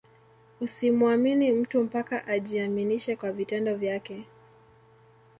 Usimuamini 0.61 1.51
mtu 1.51 1.83
mpaka 1.83 2.27
ajiaminishe 2.27 3.15
kwa 3.15 3.31
vitendo 3.31 3.75
vyake 3.75 4.25